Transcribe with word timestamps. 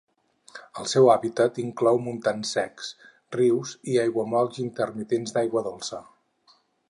El 0.83 0.87
seu 0.93 1.09
hàbitat 1.15 1.59
inclou 1.63 1.99
montans 2.05 2.53
secs, 2.57 2.89
rius 3.37 3.75
i 3.93 3.99
aiguamolls 4.07 4.63
intermitents 4.67 5.37
d'aigua 5.39 5.67
dolça. 5.69 6.01